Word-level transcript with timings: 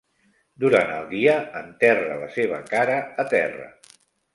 Durant 0.63 0.93
el 0.93 1.05
dia 1.11 1.37
enterra 1.61 2.19
la 2.25 2.33
seva 2.41 2.61
cara 2.75 3.01
a 3.27 3.33
terra. 3.39 3.73